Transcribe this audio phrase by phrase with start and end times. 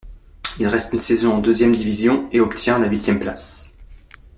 [0.57, 3.71] Il reste une saison en deuxième division, et obtient la huitième place.